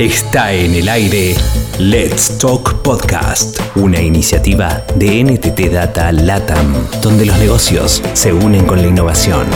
[0.00, 1.34] Está en el aire
[1.78, 6.72] Let's Talk Podcast, una iniciativa de NTT Data LATAM,
[7.02, 9.46] donde los negocios se unen con la innovación.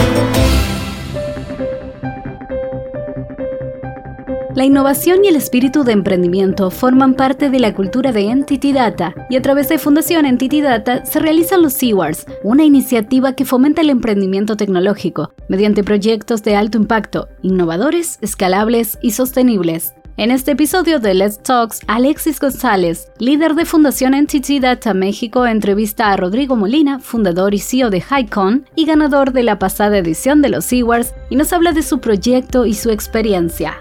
[4.53, 9.15] La innovación y el espíritu de emprendimiento forman parte de la cultura de Entity Data
[9.31, 13.81] y a través de Fundación Entity Data se realizan los SeaWars, una iniciativa que fomenta
[13.81, 19.95] el emprendimiento tecnológico mediante proyectos de alto impacto, innovadores, escalables y sostenibles.
[20.17, 26.09] En este episodio de Let's Talks, Alexis González, líder de Fundación Entity Data México, entrevista
[26.09, 30.47] a Rodrigo Molina, fundador y CEO de HighCon y ganador de la pasada edición de
[30.47, 33.73] los SeaWars, y nos habla de su proyecto y su experiencia.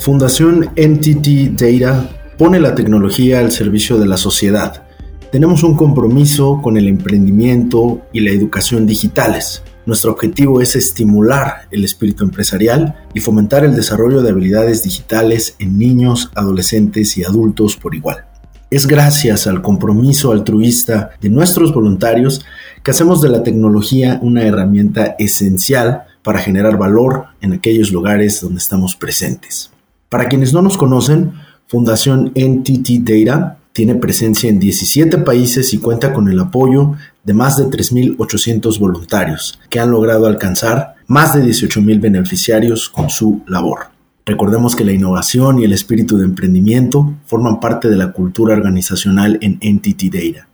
[0.00, 4.82] Fundación Entity Data pone la tecnología al servicio de la sociedad.
[5.30, 9.62] Tenemos un compromiso con el emprendimiento y la educación digitales.
[9.86, 15.78] Nuestro objetivo es estimular el espíritu empresarial y fomentar el desarrollo de habilidades digitales en
[15.78, 18.24] niños, adolescentes y adultos por igual.
[18.70, 22.44] Es gracias al compromiso altruista de nuestros voluntarios
[22.82, 28.58] que hacemos de la tecnología una herramienta esencial para generar valor en aquellos lugares donde
[28.58, 29.70] estamos presentes.
[30.08, 31.34] Para quienes no nos conocen,
[31.66, 36.94] Fundación NTT Data tiene presencia en 17 países y cuenta con el apoyo
[37.24, 43.42] de más de 3.800 voluntarios que han logrado alcanzar más de 18.000 beneficiarios con su
[43.48, 43.88] labor.
[44.24, 49.38] Recordemos que la innovación y el espíritu de emprendimiento forman parte de la cultura organizacional
[49.42, 50.48] en Entity Data.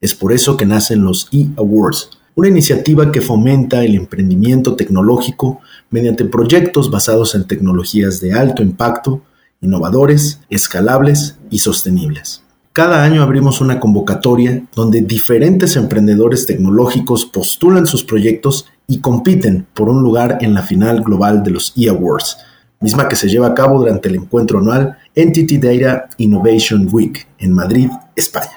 [0.00, 6.24] Es por eso que nacen los E-Awards, una iniciativa que fomenta el emprendimiento tecnológico mediante
[6.24, 9.20] proyectos basados en tecnologías de alto impacto,
[9.60, 12.42] innovadores, escalables y sostenibles.
[12.72, 19.90] Cada año abrimos una convocatoria donde diferentes emprendedores tecnológicos postulan sus proyectos y compiten por
[19.90, 22.38] un lugar en la final global de los E-Awards,
[22.80, 27.52] misma que se lleva a cabo durante el encuentro anual Entity Data Innovation Week en
[27.52, 28.52] Madrid, España.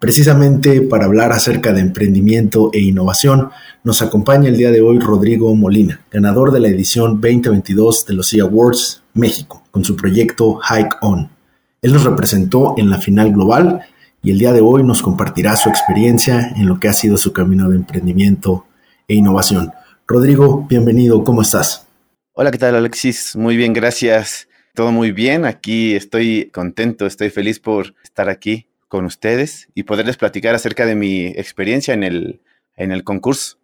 [0.00, 3.50] Precisamente para hablar acerca de emprendimiento e innovación,
[3.84, 8.34] nos acompaña el día de hoy Rodrigo Molina, ganador de la edición 2022 de los
[8.34, 11.39] E-Awards México, con su proyecto Hike On.
[11.82, 13.86] Él nos representó en la final global
[14.22, 17.32] y el día de hoy nos compartirá su experiencia en lo que ha sido su
[17.32, 18.66] camino de emprendimiento
[19.08, 19.72] e innovación.
[20.06, 21.86] Rodrigo, bienvenido, ¿cómo estás?
[22.32, 23.34] Hola, ¿qué tal Alexis?
[23.34, 24.46] Muy bien, gracias.
[24.74, 30.18] Todo muy bien, aquí estoy contento, estoy feliz por estar aquí con ustedes y poderles
[30.18, 32.42] platicar acerca de mi experiencia en el,
[32.76, 33.56] en el concurso.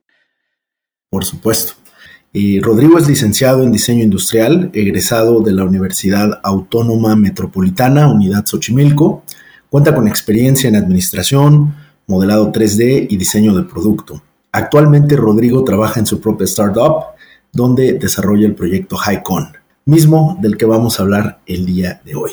[1.11, 1.75] Por supuesto.
[2.61, 9.23] Rodrigo es licenciado en diseño industrial, egresado de la Universidad Autónoma Metropolitana, Unidad Xochimilco.
[9.71, 11.75] Cuenta con experiencia en administración,
[12.07, 14.23] modelado 3D y diseño de producto.
[14.53, 17.05] Actualmente Rodrigo trabaja en su propia startup,
[17.55, 22.33] donde desarrolla el proyecto HighCon, mismo del que vamos a hablar el día de hoy.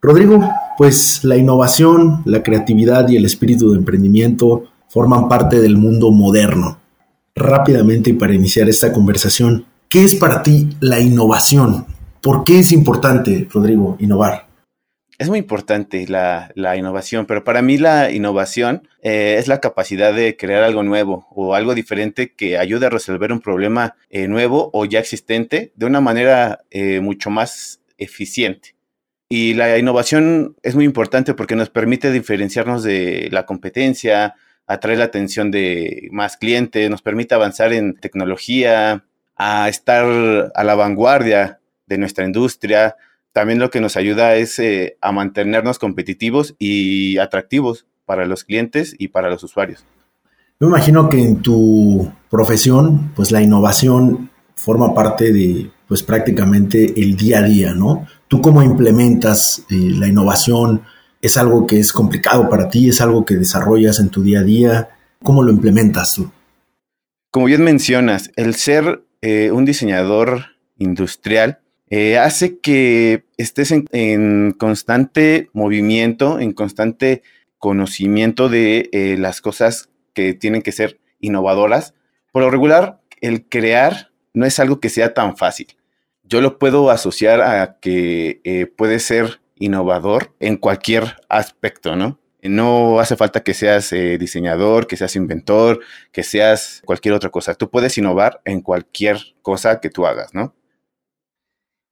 [0.00, 6.12] Rodrigo, pues la innovación, la creatividad y el espíritu de emprendimiento forman parte del mundo
[6.12, 6.83] moderno.
[7.36, 11.86] Rápidamente para iniciar esta conversación, ¿qué es para ti la innovación?
[12.22, 14.46] ¿Por qué es importante, Rodrigo, innovar?
[15.18, 20.36] Es muy importante la, innovación, pero para mí la innovación eh, es la capacidad de
[20.36, 24.84] crear algo nuevo o algo diferente que ayude a resolver un problema eh, nuevo o
[24.84, 28.76] ya existente de una manera eh, mucho más eficiente.
[29.28, 34.34] Y la innovación es muy importante porque nos permite diferenciarnos de la competencia,
[34.66, 39.04] atraer la atención de más clientes, nos permite avanzar en tecnología,
[39.36, 42.96] a estar a la vanguardia de nuestra industria.
[43.32, 48.94] También lo que nos ayuda es eh, a mantenernos competitivos y atractivos para los clientes
[48.98, 49.84] y para los usuarios.
[50.60, 57.16] Me imagino que en tu profesión, pues la innovación forma parte de, pues prácticamente el
[57.16, 58.06] día a día, ¿no?
[58.28, 60.82] ¿Tú cómo implementas eh, la innovación?
[61.24, 62.90] ¿Es algo que es complicado para ti?
[62.90, 64.90] ¿Es algo que desarrollas en tu día a día?
[65.22, 66.30] ¿Cómo lo implementas tú?
[67.30, 75.48] Como bien mencionas, el ser eh, un diseñador industrial eh, hace que estés en, constante
[75.54, 77.22] movimiento, en constante
[77.56, 81.94] conocimiento de las cosas que tienen que ser innovadoras.
[82.32, 85.68] Por lo regular, el crear no es algo que sea tan fácil.
[86.22, 92.18] Yo lo puedo asociar a que eh, puede ser innovador en cualquier aspecto, ¿no?
[92.42, 95.80] No hace falta que seas eh, diseñador, que seas inventor,
[96.12, 97.54] que seas cualquier otra cosa.
[97.54, 100.54] Tú puedes innovar en cualquier cosa que tú hagas, ¿no?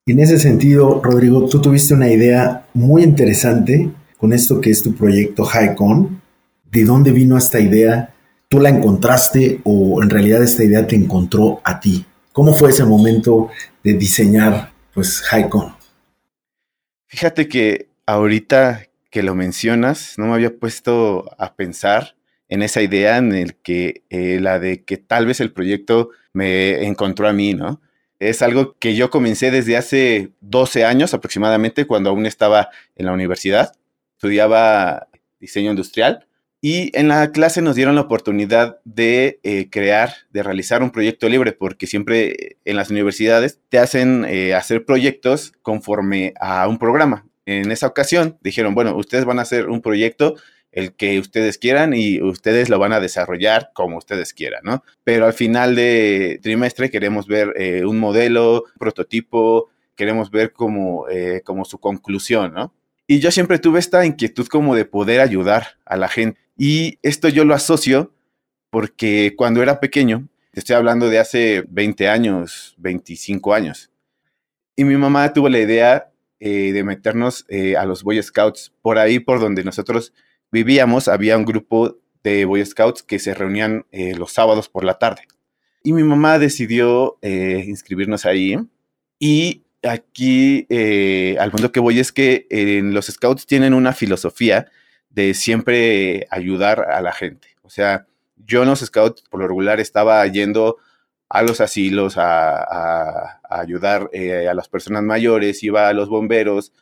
[0.04, 4.94] En ese sentido, Rodrigo, tú tuviste una idea muy interesante con esto que es tu
[4.94, 6.20] proyecto HighCon.
[6.70, 8.12] ¿De dónde vino esta idea?
[8.48, 12.04] ¿Tú la encontraste o en realidad esta idea te encontró a ti?
[12.32, 13.48] ¿Cómo fue ese momento
[13.82, 15.81] de diseñar pues HighCon?
[17.12, 22.16] Fíjate que ahorita que lo mencionas, no me había puesto a pensar
[22.48, 26.86] en esa idea en el que eh, la de que tal vez el proyecto me
[26.86, 27.82] encontró a mí, ¿no?
[28.18, 33.12] Es algo que yo comencé desde hace 12 años aproximadamente, cuando aún estaba en la
[33.12, 33.74] universidad.
[34.16, 36.26] Estudiaba diseño industrial
[36.64, 41.28] y en la clase nos dieron la oportunidad de eh, crear, de realizar un proyecto
[41.28, 47.26] libre, porque siempre en las universidades te hacen eh, hacer proyectos conforme a un programa.
[47.46, 50.36] En esa ocasión dijeron, bueno, ustedes van a hacer un proyecto
[50.70, 54.84] el que ustedes quieran y ustedes lo van a desarrollar como ustedes quieran, ¿no?
[55.02, 61.06] Pero al final de trimestre queremos ver eh, un modelo, un prototipo, queremos ver como,
[61.44, 62.72] como su conclusión, ¿no?
[63.08, 66.40] Y yo siempre tuve esta inquietud como de poder ayudar a la gente.
[66.56, 68.12] Y esto yo lo asocio
[68.70, 73.92] porque cuando era pequeño, estoy hablando de hace 20 años, 25 años,
[74.76, 76.10] y mi mamá tuvo la idea
[76.40, 78.72] eh, de meternos eh, a los Boy Scouts.
[78.82, 80.12] Por ahí, por donde nosotros
[80.50, 84.98] vivíamos, había un grupo de Boy Scouts que se reunían eh, los sábados por la
[84.98, 85.22] tarde.
[85.84, 88.56] Y mi mamá decidió inscribirnos ahí.
[89.18, 90.66] Y aquí,
[91.40, 92.46] al punto que voy es que
[92.84, 94.70] los Scouts tienen una filosofía
[95.14, 97.48] de siempre ayudar a la gente.
[97.62, 98.06] O sea,
[98.36, 100.78] yo en los scouts por lo regular estaba yendo
[101.28, 106.72] a los asilos a, ayudar eh, a las personas mayores, iba a los bomberos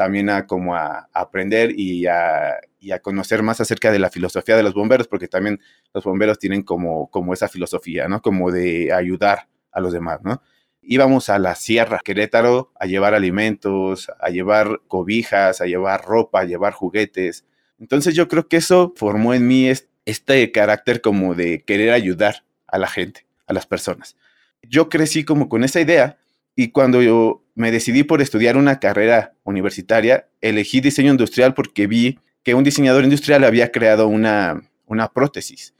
[0.00, 2.58] también a como a, aprender y a,
[3.02, 5.60] conocer más acerca de la filosofía de los bomberos, porque también
[5.92, 8.22] los bomberos tienen como, como esa filosofía, ¿no?
[8.22, 10.40] Como de ayudar a los demás, ¿no?
[10.80, 16.44] Íbamos a la sierra, Querétaro, a llevar alimentos, a llevar cobijas, a llevar ropa, a
[16.44, 17.44] llevar juguetes,
[17.80, 19.72] entonces yo creo que eso formó en mí
[20.04, 24.16] este carácter como de querer ayudar a la gente, a las personas.
[24.62, 26.18] Yo crecí como con esa idea
[26.54, 32.18] y cuando yo me decidí por estudiar una carrera universitaria, elegí diseño industrial porque vi
[32.42, 35.74] que un diseñador industrial había creado una, una prótesis.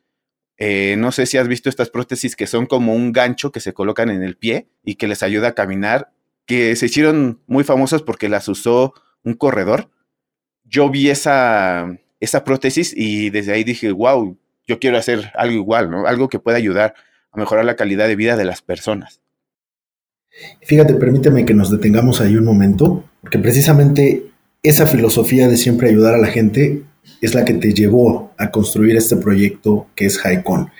[0.56, 3.72] Eh, no sé si has visto estas prótesis que son como un gancho que se
[3.72, 6.12] colocan en el pie y que les ayuda a caminar,
[6.46, 9.90] que se hicieron muy famosas porque las usó un corredor
[10.70, 14.36] yo vi esa, esa prótesis y desde ahí dije, wow,
[14.66, 16.06] yo quiero hacer algo igual, ¿no?
[16.06, 16.94] Algo que pueda ayudar
[17.32, 19.20] a mejorar la calidad de vida de las personas.
[20.62, 24.26] Fíjate, permíteme que nos detengamos ahí un momento, porque precisamente
[24.62, 26.84] esa filosofía de siempre ayudar a la gente
[27.20, 30.70] es la que te llevó a construir este proyecto que es HighCon.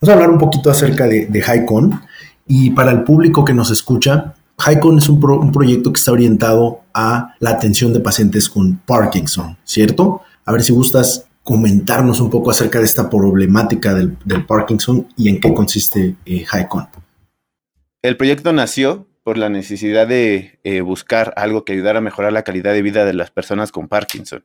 [0.00, 1.88] Vamos a hablar un poquito acerca de, de
[2.46, 5.20] y para el público que nos escucha, HighCon es un,
[5.52, 10.22] proyecto que está orientado a la atención de pacientes con Parkinson, ¿cierto?
[10.44, 14.16] A ver si gustas comentarnos un poco acerca de esta problemática del,
[14.46, 16.44] Parkinson y en qué consiste eh,
[18.02, 22.42] El proyecto nació por la necesidad de eh, buscar algo que ayudara a mejorar la
[22.42, 24.44] calidad de vida de las personas con Parkinson.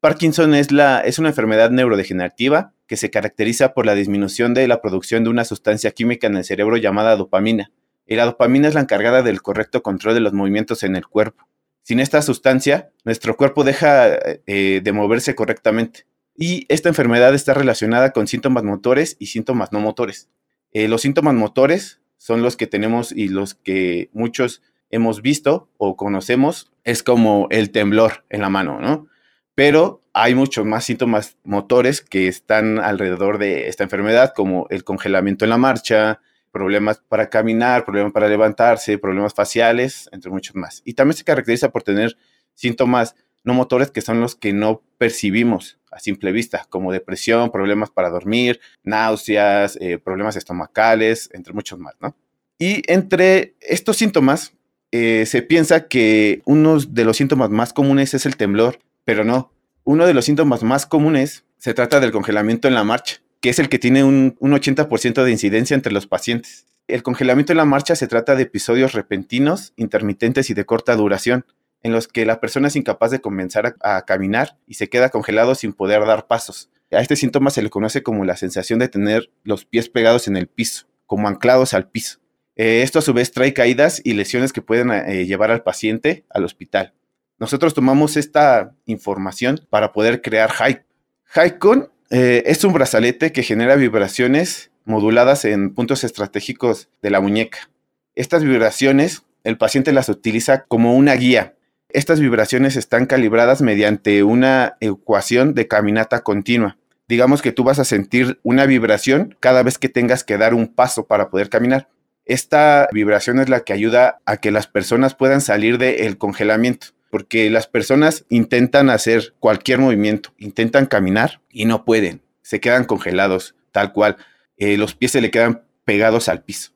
[0.00, 0.70] Parkinson es
[1.18, 5.92] una enfermedad neurodegenerativa que se caracteriza por la disminución de la producción de una sustancia
[5.92, 7.70] química en el cerebro llamada dopamina
[8.06, 11.48] y la dopamina es la encargada del correcto control de los movimientos en el cuerpo.
[11.82, 14.08] Sin esta sustancia, nuestro cuerpo deja
[14.46, 16.06] eh, de moverse correctamente.
[16.36, 20.28] Y esta enfermedad está relacionada con síntomas motores y síntomas no motores.
[20.72, 25.96] Eh, los síntomas motores son los que tenemos y los que muchos hemos visto o
[25.96, 29.08] conocemos, es como el temblor en la mano, ¿no?
[29.54, 35.44] Pero hay muchos más síntomas motores que están alrededor de esta enfermedad, como el congelamiento
[35.44, 36.20] en la marcha,
[36.54, 40.82] problemas para caminar, problemas para levantarse, problemas faciales, entre muchos más.
[40.84, 42.16] Y también se caracteriza por tener
[42.54, 47.90] síntomas no motores que son los que no percibimos a simple vista, como depresión, problemas
[47.90, 52.16] para dormir, náuseas, eh, problemas estomacales, entre muchos más, ¿no?
[52.56, 54.54] Y entre estos síntomas
[54.92, 59.52] eh, se piensa que uno de los síntomas más comunes es el temblor, pero no.
[59.82, 63.58] Uno de los síntomas más comunes se trata del congelamiento en la marcha que es
[63.58, 66.64] el que tiene un, 80% de incidencia entre los pacientes.
[66.88, 71.44] El congelamiento en la marcha se trata de episodios repentinos, intermitentes y de corta duración,
[71.82, 75.54] en los que la persona es incapaz de comenzar a, caminar y se queda congelado
[75.56, 76.70] sin poder dar pasos.
[76.90, 80.38] A este síntoma se le conoce como la sensación de tener los pies pegados en
[80.38, 82.20] el piso, como anclados al piso.
[82.56, 86.24] Eh, esto a su vez trae caídas y lesiones que pueden eh, llevar al paciente
[86.30, 86.94] al hospital.
[87.38, 90.86] Nosotros tomamos esta información para poder crear Hype.
[91.34, 97.70] HiCon eh, es un brazalete que genera vibraciones moduladas en puntos estratégicos de la muñeca.
[98.14, 101.54] Estas vibraciones, el paciente las utiliza como una guía.
[101.88, 106.76] Estas vibraciones están calibradas mediante una ecuación de caminata continua.
[107.08, 110.68] Digamos que tú vas a sentir una vibración cada vez que tengas que dar un
[110.68, 111.88] paso para poder caminar.
[112.24, 117.48] Esta vibración es la que ayuda a que las personas puedan salir del congelamiento porque
[117.48, 123.92] las personas intentan hacer cualquier movimiento, intentan caminar y no pueden, se quedan congelados, tal
[123.92, 124.16] cual.
[124.56, 126.72] Eh, los pies se le quedan pegados al piso.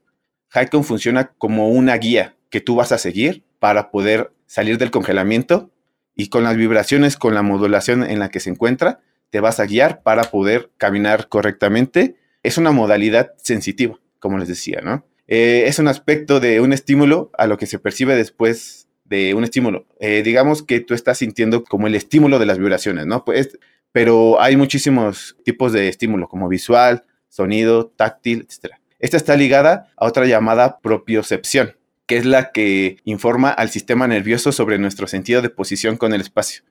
[0.52, 5.73] Haikon funciona como una guía que tú vas a seguir para poder salir del congelamiento
[6.14, 9.66] y con las vibraciones, con la modulación en la que se encuentra, te vas a
[9.66, 12.14] guiar para poder caminar correctamente.
[12.45, 15.04] Es una modalidad sensitiva, como les decía, ¿no?
[15.26, 19.45] Eh, es un aspecto de un estímulo a lo que se percibe después de un
[19.45, 19.87] estímulo.
[20.00, 23.25] Eh, digamos que tú estás sintiendo como el estímulo de las vibraciones, ¿no?
[23.25, 23.59] Pues,
[23.93, 28.75] pero hay muchísimos tipos de estímulo, como visual, sonido, táctil, etc.
[28.99, 34.53] Esta está ligada a otra llamada propiocepción, que es la que informa al sistema nervioso
[34.53, 36.62] sobre nuestro sentido de posición con el espacio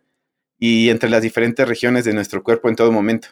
[0.60, 3.29] y entre las diferentes regiones de nuestro cuerpo en todo momento.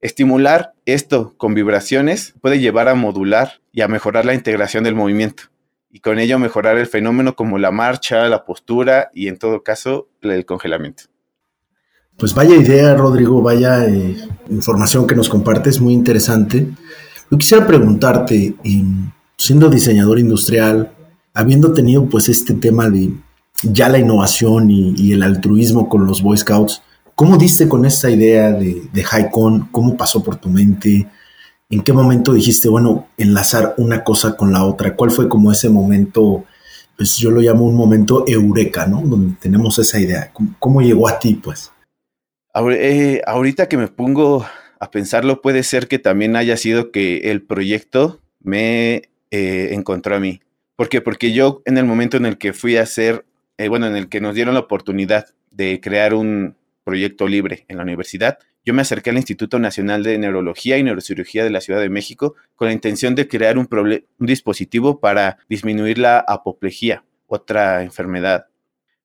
[0.00, 5.50] Estimular esto con vibraciones puede llevar a modular y a mejorar la integración del movimiento
[5.90, 10.08] y con ello mejorar el fenómeno como la marcha, la postura y en todo caso
[10.22, 11.04] el congelamiento.
[12.16, 14.16] Pues vaya idea, Rodrigo, vaya eh,
[14.50, 16.66] información que nos compartes, muy interesante.
[17.30, 18.56] Yo quisiera preguntarte,
[19.36, 20.92] siendo diseñador industrial,
[21.32, 23.12] habiendo tenido pues este tema de
[23.62, 26.82] ya la innovación y, el altruismo con los Boy Scouts,
[27.14, 29.68] ¿cómo diste con esa idea de, de HighCon?
[29.70, 31.06] ¿Cómo pasó por tu mente?
[31.70, 34.96] ¿En qué momento dijiste, bueno, enlazar una cosa con la otra?
[34.96, 36.46] ¿Cuál fue como ese momento,
[36.96, 39.02] pues yo lo llamo un momento eureka, ¿no?
[39.02, 40.32] Donde tenemos esa idea.
[40.58, 41.70] ¿Cómo, llegó a ti, pues?
[42.70, 44.46] Eh, ahorita que me pongo
[44.80, 50.20] a pensarlo, puede ser que también haya sido que el proyecto me eh, encontró a
[50.20, 50.40] mí.
[50.74, 51.02] ¿Por qué?
[51.02, 53.26] Porque yo en el momento en el que fui a hacer,
[53.58, 57.76] eh, bueno, en el que nos dieron la oportunidad de crear un proyecto libre en
[57.76, 61.80] la universidad, yo me acerqué al Instituto Nacional de Neurología y Neurocirugía de la Ciudad
[61.80, 63.66] de México con la intención de crear un,
[64.18, 68.48] dispositivo para disminuir la apoplejía, otra enfermedad.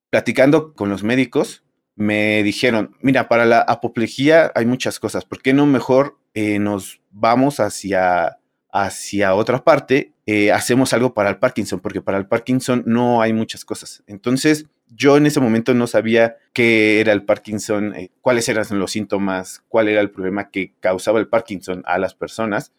[0.10, 1.64] Platicando con los médicos,
[1.96, 7.00] me dijeron, mira, para la apoplejía hay muchas cosas, ¿por qué no mejor eh, nos
[7.12, 8.40] vamos hacia,
[8.70, 13.32] hacia otra parte eh, hacemos algo para el Parkinson, porque para el Parkinson no hay
[13.32, 14.04] muchas cosas.
[14.08, 18.92] Entonces, yo en ese momento no sabía qué era el Parkinson, eh, cuáles eran los
[18.92, 22.72] síntomas, cuál era el problema que causaba el Parkinson a las personas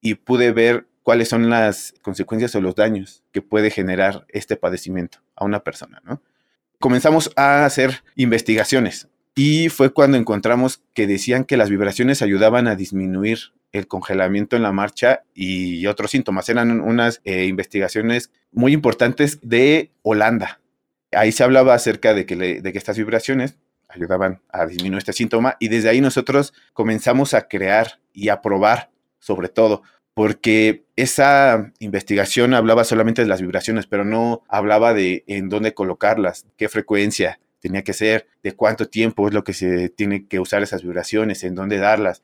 [0.00, 5.18] y pude ver cuáles son las consecuencias o los daños que puede generar este padecimiento
[5.36, 6.22] a una persona, ¿no?
[6.78, 12.74] Comenzamos a hacer investigaciones y fue cuando encontramos que decían que las vibraciones ayudaban a
[12.74, 16.48] disminuir el congelamiento en la marcha y otros síntomas.
[16.48, 20.60] Eran unas eh, investigaciones muy importantes de Holanda.
[21.12, 23.56] Ahí se hablaba acerca de que, de que estas vibraciones
[23.88, 28.90] ayudaban a disminuir este síntoma y desde ahí nosotros comenzamos a crear y a probar
[29.18, 29.82] sobre todo
[30.14, 36.46] porque esa investigación hablaba solamente de las vibraciones, pero no hablaba de en dónde colocarlas,
[36.56, 40.62] qué frecuencia tenía que ser, de cuánto tiempo es lo que se tiene que usar
[40.62, 42.22] esas vibraciones, en dónde darlas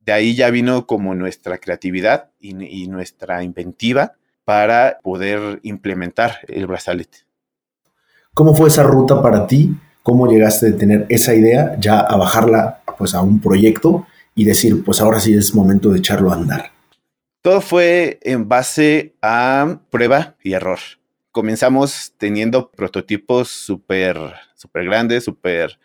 [0.00, 7.18] de ahí ya vino como nuestra creatividad y, nuestra inventiva para poder implementar el brazalete.
[8.34, 9.76] ¿Cómo fue esa ruta para ti?
[10.02, 14.84] ¿Cómo llegaste de tener esa idea ya a bajarla pues a un proyecto y decir,
[14.84, 16.72] pues ahora sí es momento de echarlo a andar?
[17.42, 20.78] Todo fue en base a prueba y error.
[21.32, 24.18] Comenzamos teniendo prototipos súper,
[24.54, 25.78] súper grandes, súper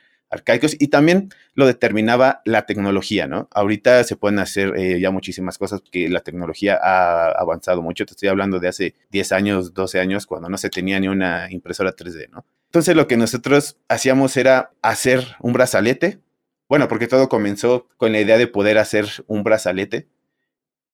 [0.80, 3.48] y también lo determinaba la tecnología, ¿no?
[3.52, 8.06] Ahorita se pueden hacer eh, ya muchísimas cosas porque la tecnología ha avanzado mucho.
[8.06, 11.52] Te estoy hablando de hace 10 años, 12 años, cuando no se tenía ni una
[11.52, 12.46] impresora 3D, ¿no?
[12.66, 16.20] Entonces lo que nosotros hacíamos era hacer un brazalete.
[16.68, 20.08] Bueno, porque todo comenzó con la idea de poder hacer un brazalete.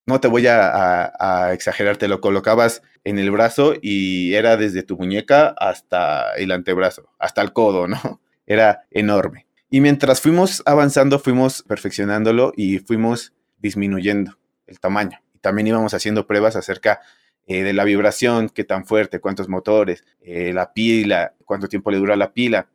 [0.06, 4.84] No te voy a, a exagerar, te lo colocabas en el brazo y era desde
[4.84, 8.22] tu muñeca hasta el antebrazo, hasta el codo, ¿no?
[8.53, 9.48] Era enorme.
[9.70, 15.22] Y mientras fuimos avanzando, fuimos perfeccionándolo y fuimos disminuyendo el tamaño.
[15.39, 17.00] También íbamos haciendo pruebas acerca
[17.48, 21.98] eh, de la vibración, qué tan fuerte, cuántos motores, eh, la pila, cuánto tiempo le
[21.98, 22.70] dura la pila.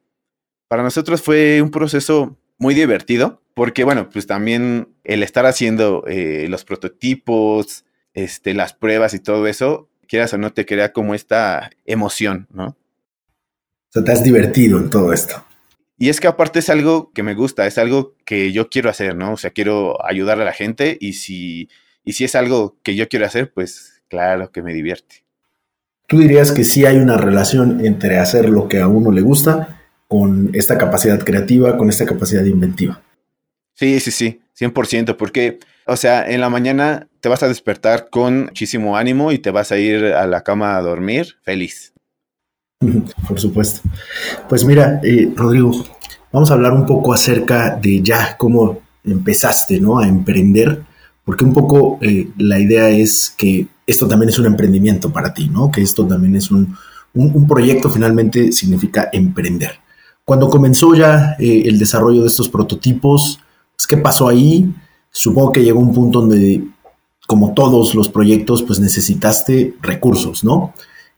[0.68, 6.47] Para nosotros fue un proceso muy divertido, porque bueno, pues también el estar haciendo eh,
[6.49, 11.71] los prototipos, este, las pruebas y todo eso, quieras o no, te crea como esta
[11.85, 12.66] emoción, ¿no?
[12.68, 15.46] O sea, te has divertido en todo esto.
[15.99, 19.17] Y es que aparte es algo que me gusta, es algo que yo quiero hacer,
[19.17, 19.33] ¿no?
[19.33, 21.71] O sea, quiero ayudar a la gente y si,
[22.05, 25.25] y si es algo que yo quiero hacer, pues claro que me divierte.
[26.07, 29.81] ¿Tú dirías que sí hay una relación entre hacer lo que a uno le gusta
[30.07, 33.03] con esta capacidad creativa, con esta capacidad inventiva?
[33.75, 38.45] Sí, sí, sí, 100%, porque, o sea, en la mañana te vas a despertar con
[38.45, 41.93] muchísimo ánimo y te vas a ir a la cama a dormir feliz.
[43.28, 43.88] Por supuesto.
[44.49, 45.73] Pues mira, eh, Rodrigo,
[46.33, 49.99] vamos a hablar un poco acerca de ya cómo empezaste ¿no?
[49.99, 50.83] a emprender,
[51.25, 55.49] porque un poco eh, la idea es que esto también es un emprendimiento para ti,
[55.49, 55.71] ¿no?
[55.71, 56.76] que esto también es un,
[57.14, 59.78] un, proyecto, finalmente significa emprender.
[60.25, 63.40] Cuando comenzó ya eh, el desarrollo de estos prototipos,
[63.76, 64.71] pues, ¿qué pasó ahí?
[65.11, 66.64] Supongo que llegó un punto donde,
[67.26, 70.75] como todos los proyectos, pues necesitaste recursos, ¿no?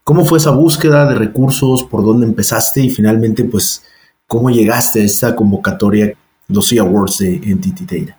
[0.08, 1.84] ¿Cómo fue esa búsqueda de recursos?
[1.84, 2.80] ¿Por dónde empezaste?
[2.80, 3.84] Y finalmente, pues,
[4.26, 6.14] ¿cómo llegaste a esta convocatoria,
[6.48, 8.18] los C Awards de Entity Data?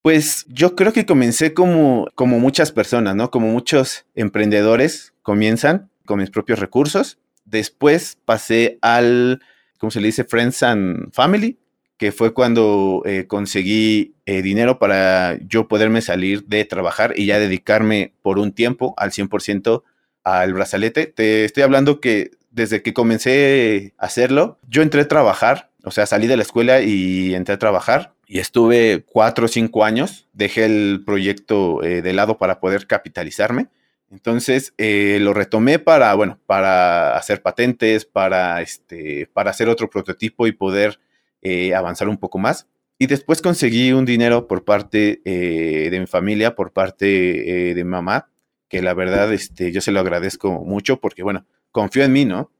[0.00, 3.30] Pues yo creo que comencé como, como muchas personas, ¿no?
[3.30, 7.18] Como muchos emprendedores comienzan con mis propios recursos.
[7.44, 9.42] Después pasé al,
[9.76, 10.24] ¿cómo se le dice?
[10.24, 11.58] Friends and Family,
[11.98, 17.38] que fue cuando eh, conseguí eh, dinero para yo poderme salir de trabajar y ya
[17.38, 19.82] dedicarme por un tiempo al 100%
[20.26, 21.06] al brazalete.
[21.06, 26.04] Te estoy hablando que desde que comencé a hacerlo, yo entré a trabajar, o sea,
[26.04, 30.26] salí de la escuela y entré a trabajar y estuve cuatro o cinco años.
[30.32, 33.68] Dejé el proyecto eh, de lado para poder capitalizarme.
[34.10, 40.48] Entonces eh, lo retomé para, bueno, para hacer patentes, para, este, para hacer otro prototipo
[40.48, 40.98] y poder
[41.40, 42.66] eh, avanzar un poco más.
[42.98, 48.30] Y después conseguí un dinero por parte de mi familia, por parte de mi mamá,
[48.68, 52.50] que la verdad este, yo se lo agradezco mucho porque, bueno, confío en mí, ¿no?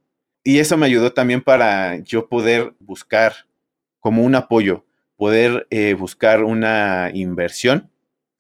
[0.45, 3.33] Y eso me ayudó también para yo poder buscar
[3.99, 4.85] como un apoyo,
[5.17, 7.91] poder eh, buscar una inversión.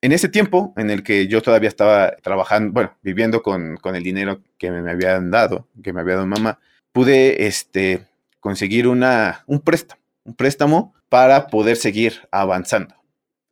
[0.00, 4.04] En ese tiempo en el que yo todavía estaba trabajando, bueno, viviendo con, con el
[4.04, 6.60] dinero que me, habían dado, que me había dado mamá,
[6.92, 8.06] pude este,
[8.38, 12.94] conseguir una, un préstamo, un préstamo para poder seguir avanzando.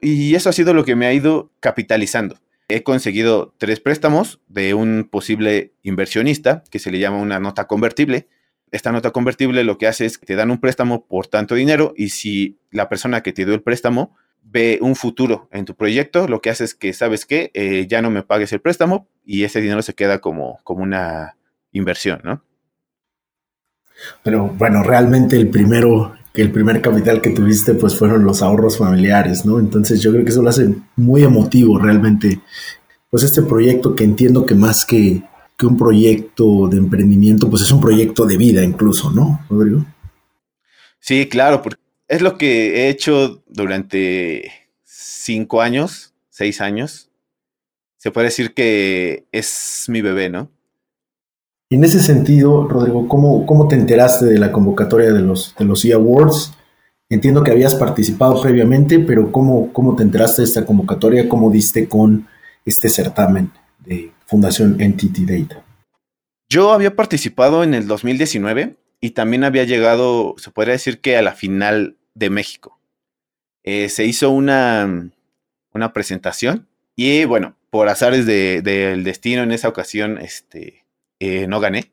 [0.00, 4.75] Y eso ha sido lo que me ha ido capitalizando he conseguido tres préstamos de
[4.75, 8.28] un posible inversionista que se le llama una nota convertible.
[8.71, 11.92] Esta nota convertible lo que hace es que te dan un préstamo por tanto dinero
[11.97, 16.29] y si la persona que te dio el préstamo ve un futuro en tu proyecto,
[16.29, 17.50] lo que hace es que, ¿sabes qué?
[17.55, 21.37] Eh, ya no me pagues el préstamo y ese dinero se queda como, como una
[21.72, 22.44] inversión, ¿no?
[24.22, 28.77] Pero bueno, realmente el primero, que el primer capital que tuviste pues fueron los ahorros
[28.77, 29.61] familiares, ¿no?
[29.61, 32.40] Entonces yo creo que eso lo hace muy emotivo realmente,
[33.09, 35.23] pues este proyecto que entiendo que más que,
[35.57, 39.87] que un proyecto de emprendimiento, pues es un proyecto de vida incluso, ¿no, Rodrigo?
[40.99, 44.51] Sí, claro, porque es lo que he hecho durante
[44.83, 47.11] cinco años, seis años.
[47.97, 50.51] Se puede decir que es mi bebé, ¿no?
[51.74, 55.84] En ese sentido, Rodrigo, ¿cómo, ¿cómo, te enteraste de la convocatoria de los, de los
[55.84, 56.52] E-Awards?
[57.08, 61.28] Entiendo que habías participado previamente, pero ¿cómo, ¿cómo te enteraste de esta convocatoria?
[61.28, 62.28] ¿Cómo diste con
[62.64, 63.50] este certamen
[63.84, 65.64] de Fundación Entity Data?
[66.48, 71.22] Yo había participado en el 2019 y también había llegado, se podría decir que a
[71.22, 72.78] la final de México.
[73.64, 75.10] Eh, se hizo una,
[75.72, 80.84] una presentación y bueno, por azares del destino en esa ocasión, este,
[81.24, 81.92] eh, no gané,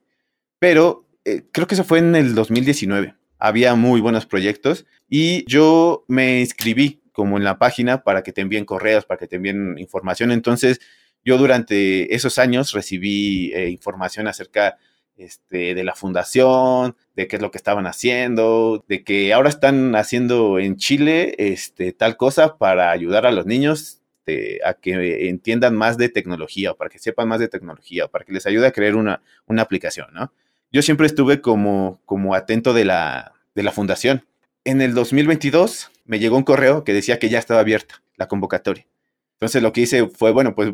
[0.60, 3.16] pero eh, creo que eso fue en el 2019.
[3.40, 8.42] Había muy buenos proyectos y yo me inscribí como en la página para que te
[8.42, 10.32] envíen correos, para que te envíen información.
[10.32, 10.80] Entonces,
[11.24, 14.78] yo durante esos años recibí eh, información acerca
[15.18, 19.96] este, de la fundación, de qué es lo que estaban haciendo, de que ahora están
[19.96, 25.76] haciendo en Chile este, tal cosa para ayudar a los niños este, a que entiendan
[25.76, 28.68] más de tecnología o para que sepan más de tecnología o para que les ayude
[28.68, 30.32] a crear una, una aplicación, ¿no?
[30.72, 34.26] Yo siempre estuve como, como atento de la, de la fundación.
[34.64, 38.86] En el 2022 me llegó un correo que decía que ya estaba abierta la convocatoria.
[39.34, 40.74] Entonces lo que hice fue, bueno, pues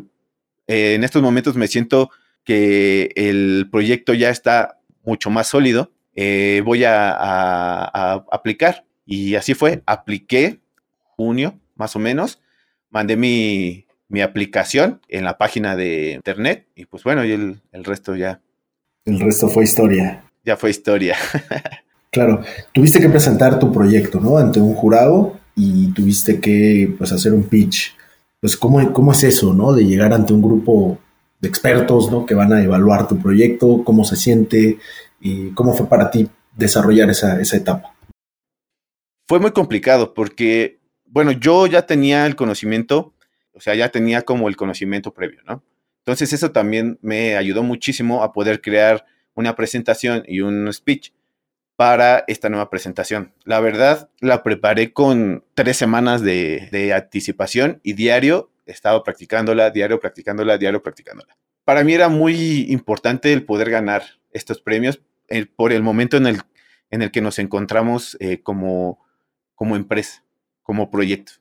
[0.66, 2.10] eh, en estos momentos me siento
[2.44, 8.84] que el proyecto ya está mucho más sólido, eh, voy a, a, aplicar.
[9.06, 10.60] Y así fue, apliqué
[11.16, 12.40] junio más o menos,
[12.90, 13.84] mandé mi,
[14.22, 18.40] aplicación en la página de internet y pues bueno, y el, resto ya.
[19.04, 20.24] El resto fue historia.
[20.44, 21.16] Ya fue historia.
[22.10, 24.38] claro, tuviste que presentar tu proyecto, ¿no?
[24.38, 27.94] Ante un jurado y tuviste que pues hacer un pitch.
[28.40, 29.72] Pues ¿cómo, cómo es eso, ¿no?
[29.72, 30.98] De llegar ante un grupo
[31.40, 32.24] de expertos, ¿no?
[32.24, 34.78] Que van a evaluar tu proyecto, cómo se siente
[35.20, 37.94] y cómo fue para ti desarrollar esa, esa etapa.
[39.26, 40.77] Fue muy complicado porque
[41.10, 43.14] bueno, yo ya tenía el conocimiento,
[43.52, 45.62] o sea, ya tenía como el conocimiento previo, ¿no?
[46.00, 51.12] Entonces eso también me ayudó muchísimo a poder crear una presentación y un speech
[51.76, 53.32] para esta nueva presentación.
[53.44, 60.00] La verdad, la preparé con tres semanas de, anticipación y diario he estado practicándola, diario
[60.00, 61.36] practicándola, diario practicándola.
[61.64, 65.00] Para mí era muy importante el poder ganar estos premios
[65.56, 66.40] por el momento en el,
[66.90, 69.06] en el que nos encontramos eh, como,
[69.54, 70.24] como empresa,
[70.68, 71.32] como proyecto.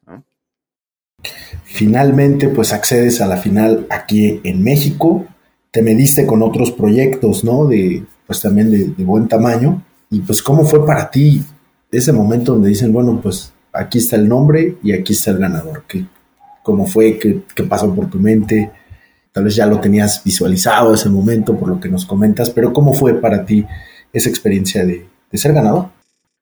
[1.66, 5.28] Finalmente, pues accedes a la final aquí en México,
[5.70, 7.66] te mediste con otros proyectos, ¿no?
[7.66, 9.84] De, pues también de, buen tamaño.
[10.10, 11.44] Y pues, ¿cómo fue para ti
[11.92, 15.84] ese momento donde dicen, bueno, pues aquí está el nombre y aquí está el ganador?
[15.90, 16.06] ¿Qué,
[16.64, 17.20] ¿Cómo fue?
[17.20, 18.72] ¿Qué, ¿Qué pasó por tu mente?
[19.34, 22.94] Tal vez ya lo tenías visualizado ese momento por lo que nos comentas, pero ¿cómo
[22.94, 23.66] fue para ti
[24.14, 25.97] esa experiencia de, ser ganador?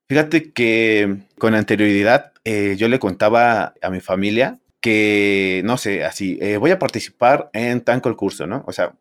[0.07, 6.37] Fíjate que con anterioridad eh, yo le contaba a mi familia que, no sé, así,
[6.41, 8.63] eh, voy a participar en tan concurso, ¿no?
[8.67, 8.93] O sea,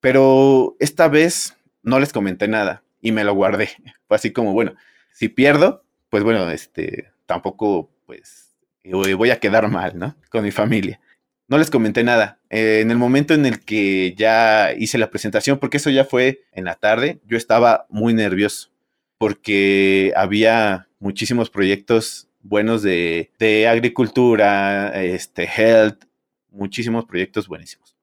[0.00, 3.68] pero esta vez no les comenté nada y me lo guardé.
[4.08, 4.74] Fue así como, bueno,
[5.12, 10.16] si pierdo, pues bueno, este, tampoco, pues, voy a quedar mal, ¿no?
[10.30, 11.00] Con mi familia.
[11.48, 12.38] No les comenté nada.
[12.48, 16.44] Eh, en el momento en el que ya hice la presentación, porque eso ya fue
[16.52, 18.70] en la tarde, yo estaba muy nervioso
[19.18, 23.30] porque había muchísimos proyectos buenos de,
[23.68, 26.04] agricultura, este, health,
[26.50, 27.96] muchísimos proyectos buenísimos.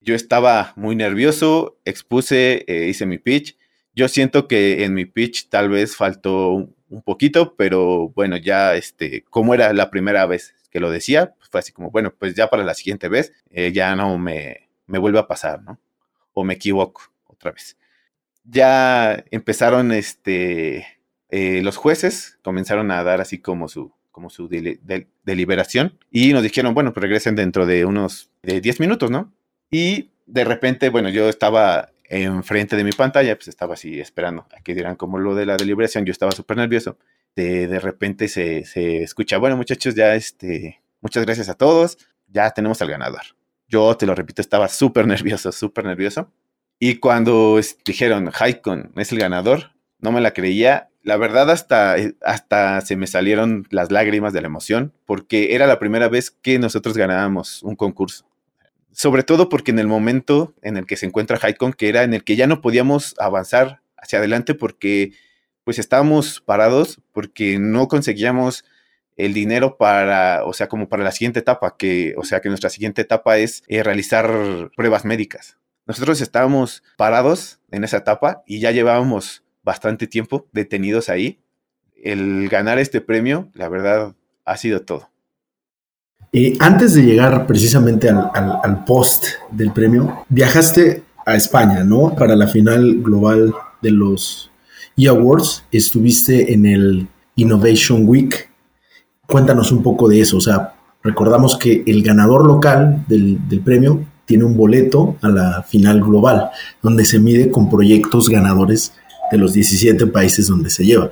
[0.00, 3.56] Yo estaba muy nervioso, expuse, eh, hice mi pitch.
[3.94, 6.52] Yo siento que en mi pitch tal vez faltó
[6.88, 11.60] un, poquito, pero bueno, ya este, como era la primera vez que lo decía, fue
[11.60, 15.18] así como, bueno, pues ya para la siguiente vez eh, ya no me, me vuelve
[15.18, 15.78] a pasar, ¿no?
[16.34, 17.76] O me equivoco otra vez.
[18.44, 20.86] Ya empezaron este,
[21.28, 26.74] eh, los jueces, comenzaron a dar así como su, como su deliberación y nos dijeron,
[26.74, 29.32] bueno, pues regresen dentro de unos 10 minutos, ¿no?
[29.70, 34.62] Y de repente, bueno, yo estaba enfrente de mi pantalla, pues estaba así esperando a
[34.62, 36.98] que dieran como lo de la deliberación, yo estaba súper nervioso.
[37.34, 42.50] De, de repente se, se, escucha, bueno muchachos, ya este, muchas gracias a todos, ya
[42.50, 43.22] tenemos al ganador.
[43.66, 46.30] Yo te lo repito, estaba súper nervioso, súper nervioso.
[46.84, 50.88] Y cuando dijeron, Haikon es el ganador, no me la creía.
[51.04, 55.68] La verdad, hasta, eh, hasta se me salieron las lágrimas de la emoción, porque era
[55.68, 58.26] la primera vez que nosotros ganábamos un concurso
[58.90, 62.14] sobre todo porque en el momento en el que se encuentra Haikon, que era en
[62.14, 65.12] el que ya no podíamos avanzar hacia adelante porque
[65.64, 68.64] pues estábamos parados, porque no conseguíamos
[69.16, 72.70] el dinero para, o sea, como para la siguiente etapa, que, o sea, que nuestra
[72.70, 75.56] siguiente etapa es eh, realizar pruebas médicas.
[75.86, 81.40] Nosotros estábamos parados en esa etapa y ya llevábamos bastante tiempo detenidos ahí.
[81.96, 84.14] El ganar este premio, la verdad,
[84.44, 85.10] ha sido todo.
[86.32, 92.14] Eh, antes de llegar precisamente al, post del premio, viajaste a España, ¿no?
[92.16, 94.50] Para la final global de los
[94.96, 95.64] E-Awards.
[95.70, 98.50] Estuviste en el Innovation Week.
[99.26, 100.38] Cuéntanos un poco de eso.
[100.38, 105.62] O sea, recordamos que el ganador local del, del premio tiene un boleto a la
[105.62, 106.48] final global,
[106.80, 108.94] donde se mide con proyectos ganadores
[109.30, 111.10] de los 17 países donde se lleva.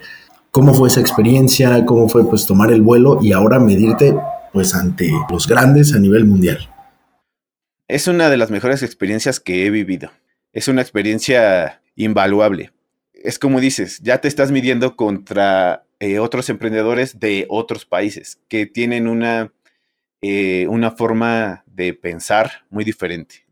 [0.51, 1.85] ¿Cómo fue esa experiencia?
[1.85, 4.17] ¿Cómo fue pues tomar el vuelo y ahora medirte
[4.55, 6.71] pues ante los grandes a nivel mundial.
[7.89, 10.11] Es una de las mejores experiencias que he vivido.
[10.55, 12.73] Es una experiencia invaluable.
[13.13, 18.65] Es como dices, ya te estás midiendo contra eh, otros emprendedores de otros países que
[18.65, 19.53] tienen una,
[20.23, 23.47] eh, una forma de pensar muy diferente,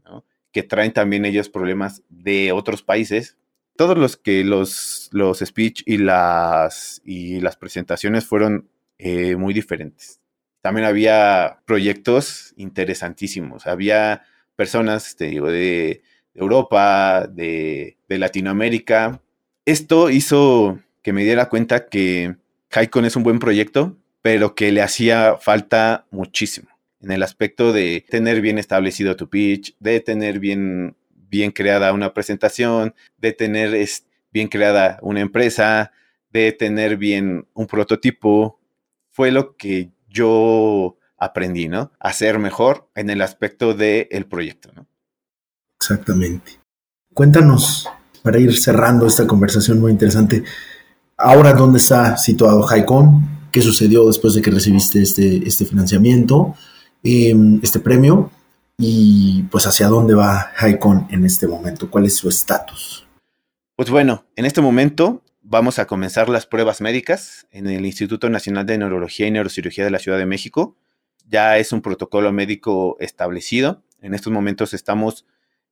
[0.53, 3.37] que traen también ellos problemas de otros países.
[3.77, 10.21] Todos los que los, los speech y las, y las presentaciones fueron eh, muy diferentes
[10.61, 13.67] también había proyectos interesantísimos.
[13.67, 14.25] Había
[14.57, 16.03] personas, te digo, de,
[16.35, 19.23] Europa, de, Latinoamérica.
[19.65, 22.37] Esto hizo que me diera cuenta que
[22.71, 26.69] Haikon es un buen proyecto, pero que le hacía falta muchísimo
[27.01, 32.13] en el aspecto de tener bien establecido tu pitch, de tener bien, bien creada una
[32.13, 33.89] presentación, de tener
[34.33, 35.93] bien creada una empresa,
[36.33, 38.61] de tener bien un prototipo.
[39.11, 41.93] Fue lo que yo aprendí, ¿no?
[41.99, 44.87] A ser mejor en el aspecto del proyecto, ¿no?
[45.77, 46.59] Exactamente.
[47.15, 47.89] Cuéntanos,
[48.23, 50.43] para ir cerrando esta conversación muy interesante,
[51.17, 56.55] ahora dónde está situado Haikon, qué sucedió después de que recibiste este, este financiamiento,
[57.03, 58.31] em, este premio,
[58.77, 63.07] y pues hacia dónde va Haikon en este momento, cuál es su estatus.
[63.75, 68.67] Pues bueno, en este momento vamos a comenzar las pruebas médicas en el Instituto Nacional
[68.67, 70.77] de Neurología y Neurocirugía de la Ciudad de México.
[71.29, 73.83] Ya es un protocolo médico establecido.
[74.01, 75.27] En estos momentos estamos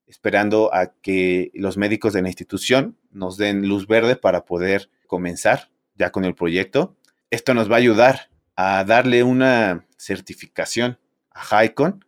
[0.05, 5.69] esperando a que los médicos de la institución nos den luz verde para poder comenzar
[5.95, 6.95] ya con el proyecto.
[7.29, 10.97] Esto nos va a ayudar a darle una certificación
[11.31, 12.05] a Haikon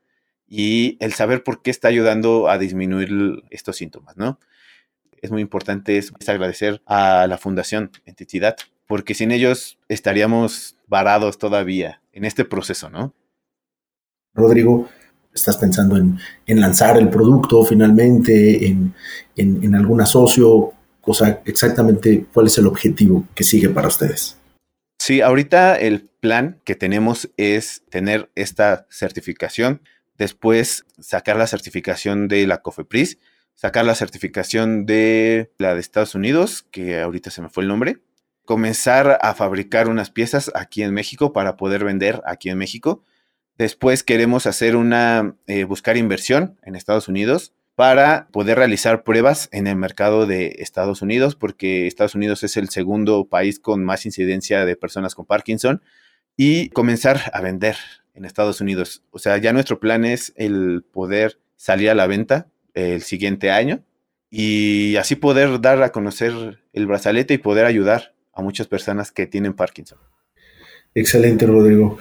[0.47, 4.39] y el saber por qué está ayudando a disminuir estos síntomas, ¿no?
[5.21, 8.55] es muy importante es, agradecer a la Fundación Entidad,
[8.87, 13.13] porque sin ellos estaríamos varados todavía en este proceso, ¿no?
[14.33, 14.89] Rodrigo,
[15.33, 16.19] estás pensando en,
[16.59, 20.73] lanzar el producto finalmente, en, algún asocio,
[21.45, 24.37] exactamente cuál es el objetivo que sigue para ustedes.
[25.09, 29.81] Sí, ahorita el plan que tenemos es tener esta certificación,
[30.19, 33.17] después sacar la certificación de la COFEPRIS,
[33.55, 38.03] sacar la certificación de la de Estados Unidos, que ahorita se me fue el nombre,
[38.45, 43.03] comenzar a fabricar unas piezas aquí en México para poder vender aquí en México.
[43.57, 49.65] Después queremos hacer una, eh, buscar inversión en Estados Unidos para poder realizar pruebas en
[49.65, 54.65] el mercado de Estados Unidos, porque Estados Unidos es el segundo país con más incidencia
[54.65, 55.81] de personas con Parkinson,
[56.35, 57.77] y comenzar a vender
[58.15, 59.03] en Estados Unidos.
[59.11, 63.81] O sea, ya nuestro plan es el poder salir a la venta el siguiente año
[64.29, 69.25] y así poder dar a conocer el brazalete y poder ayudar a muchas personas que
[69.25, 69.99] tienen Parkinson.
[70.95, 71.97] Excelente, Rodrigo.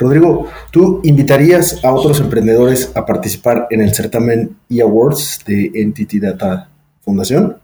[0.00, 6.70] Rodrigo, ¿tú invitarías a otros emprendedores a participar en el certamen eAwards de Entity Data
[7.02, 7.58] Fundación?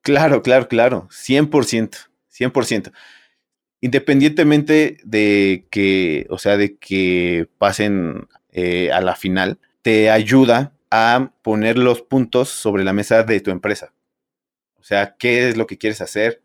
[0.00, 2.92] Claro, claro, claro, 100%, 100%.
[3.80, 11.32] Independientemente de que, o sea, de que pasen eh, a la final, te ayuda a
[11.42, 13.92] poner los puntos sobre la mesa de tu empresa.
[14.78, 16.40] O sea, ¿qué es lo que quieres hacer?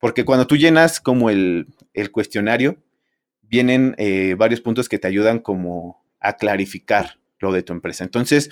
[0.00, 2.76] Porque cuando tú llenas como el, el cuestionario,
[3.50, 8.04] vienen eh, varios puntos que te ayudan como a clarificar lo de tu empresa.
[8.04, 8.50] Entonces,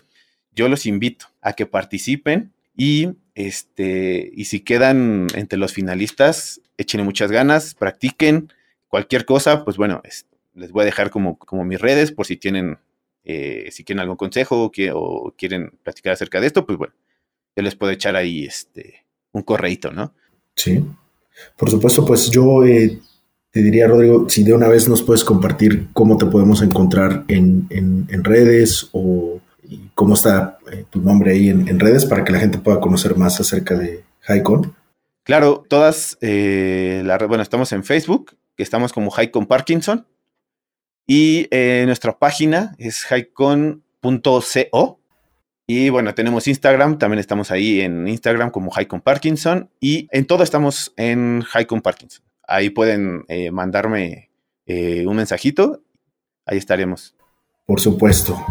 [0.52, 7.04] yo los invito a que participen y, este, y si quedan entre los finalistas, échenle
[7.04, 8.52] muchas ganas, practiquen
[8.88, 10.02] cualquier cosa, pues bueno,
[10.54, 12.78] les voy a dejar como, como mis redes por si tienen,
[13.24, 16.94] eh, si quieren algún consejo o, que, o, quieren platicar acerca de esto, pues bueno,
[17.54, 20.14] yo les puedo echar ahí este, un correito, ¿no?
[20.56, 20.84] Sí.
[21.56, 22.98] Por supuesto, pues yo eh,
[23.50, 27.68] te diría, Rodrigo, si de una vez nos puedes compartir cómo te podemos encontrar en,
[28.22, 29.40] redes o
[29.94, 33.40] cómo está eh, tu nombre ahí en, redes para que la gente pueda conocer más
[33.40, 34.74] acerca de Highcon.
[35.24, 40.06] Claro, todas, eh, la, bueno, estamos en Facebook, que estamos como Highcon Parkinson,
[41.06, 45.00] y eh, nuestra página es highcon.co.
[45.70, 50.42] Y bueno, tenemos Instagram, también estamos ahí en Instagram como Highcon Parkinson, y en todo
[50.42, 54.30] estamos en Highcon Parkinson ahí pueden eh, mandarme
[54.66, 55.82] eh, un mensajito,
[56.44, 57.14] ahí estaremos.
[57.66, 58.42] Por supuesto.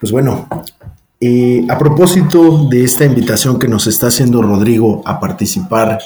[0.00, 0.48] Pues bueno,
[1.20, 6.00] eh, a propósito de esta invitación que nos está haciendo Rodrigo a participar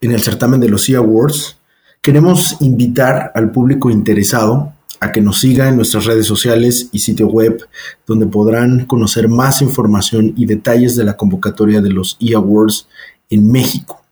[0.00, 1.58] en el certamen de los E-Awards,
[2.00, 7.28] queremos invitar al público interesado a que nos siga en nuestras redes sociales y sitio
[7.28, 7.66] web,
[8.06, 12.88] donde podrán conocer más información y detalles de la convocatoria de los E-Awards
[13.30, 14.02] en México.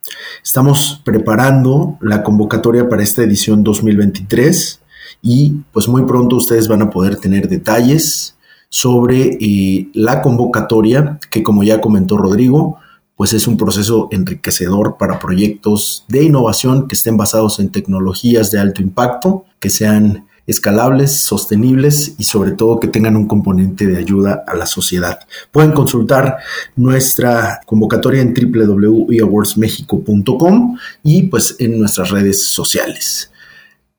[0.43, 4.81] Estamos preparando la convocatoria para esta edición 2023
[5.21, 8.37] y pues muy pronto ustedes van a poder tener detalles
[8.69, 12.77] sobre eh, la convocatoria que como ya comentó Rodrigo,
[13.15, 18.59] pues es un proceso enriquecedor para proyectos de innovación que estén basados en tecnologías de
[18.59, 24.45] alto impacto, que sean escalables, sostenibles y sobre todo que tengan un componente de ayuda
[24.47, 25.19] a la sociedad.
[25.51, 26.37] Pueden consultar
[26.75, 33.29] nuestra convocatoria en www.eawardsmexico.com y pues en nuestras redes sociales.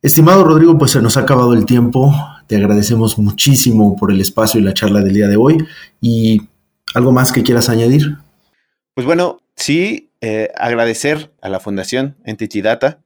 [0.00, 2.14] Estimado Rodrigo, pues se nos ha acabado el tiempo.
[2.46, 5.58] Te agradecemos muchísimo por el espacio y la charla del día de hoy.
[6.00, 6.40] ¿Y
[6.94, 8.16] algo más que quieras añadir?
[8.94, 13.00] Pues bueno, sí, eh, agradecer a la Fundación Entity Data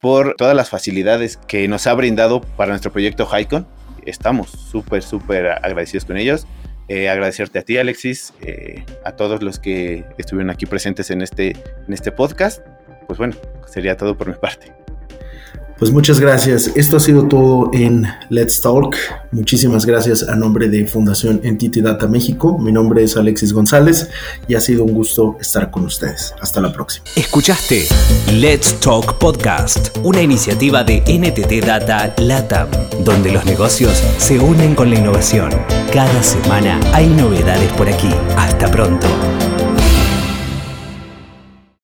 [0.00, 3.66] por todas las facilidades que nos ha brindado para nuestro proyecto Highcon.
[4.06, 6.46] Estamos súper, súper agradecidos con ellos.
[6.88, 11.50] Eh, agradecerte a ti, Alexis, eh, a todos los que estuvieron aquí presentes en este,
[11.86, 12.66] en este podcast.
[13.06, 13.36] Pues bueno,
[13.66, 14.79] sería todo por mi parte.
[15.80, 16.72] Pues muchas gracias.
[16.74, 18.94] Esto ha sido todo en Let's Talk.
[19.32, 22.58] Muchísimas gracias a nombre de Fundación Entity Data México.
[22.58, 24.10] Mi nombre es Alexis González
[24.46, 26.34] y ha sido un gusto estar con ustedes.
[26.38, 27.06] Hasta la próxima.
[27.16, 27.88] Escuchaste
[28.30, 32.68] Let's Talk Podcast, una iniciativa de NTT Data LATAM,
[33.02, 35.50] donde los negocios se unen con la innovación.
[35.94, 38.10] Cada semana hay novedades por aquí.
[38.36, 39.06] Hasta pronto.